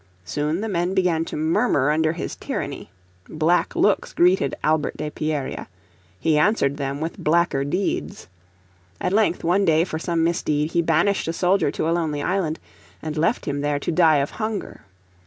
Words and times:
Soon 0.25 0.61
the 0.61 0.67
men 0.67 0.95
began 0.95 1.25
to 1.25 1.37
murmur 1.37 1.91
under 1.91 2.13
his 2.13 2.35
tyranny. 2.35 2.89
Black 3.29 3.75
looks 3.75 4.13
greeted 4.13 4.55
Albert 4.63 4.97
de 4.97 5.11
Pierria: 5.11 5.67
he 6.19 6.39
answered 6.39 6.77
them 6.77 6.99
with 7.01 7.19
blacker 7.19 7.63
deeds. 7.63 8.27
At 8.99 9.13
length 9.13 9.43
one 9.43 9.63
day 9.63 9.83
for 9.83 9.99
some 9.99 10.23
misdeed 10.23 10.71
he 10.71 10.81
banished 10.81 11.27
a 11.27 11.33
soldier 11.33 11.69
to 11.73 11.87
a 11.87 11.93
lonely 11.93 12.23
island, 12.23 12.57
and 13.03 13.15
left 13.15 13.45
him 13.45 13.61
there 13.61 13.77
to 13.77 13.91
die 13.91 14.17
of 14.17 14.31
hunger. 14.31 14.85